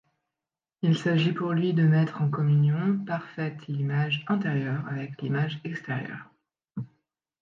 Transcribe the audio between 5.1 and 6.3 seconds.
l’image extérieure.